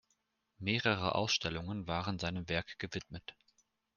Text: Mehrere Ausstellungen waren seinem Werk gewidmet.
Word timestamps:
Mehrere 0.57 1.13
Ausstellungen 1.13 1.85
waren 1.85 2.17
seinem 2.17 2.49
Werk 2.49 2.79
gewidmet. 2.79 3.35